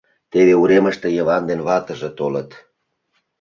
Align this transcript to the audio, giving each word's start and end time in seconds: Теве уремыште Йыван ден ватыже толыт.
Теве 0.31 0.53
уремыште 0.61 1.07
Йыван 1.15 1.43
ден 1.49 1.59
ватыже 1.67 2.09
толыт. 2.17 2.49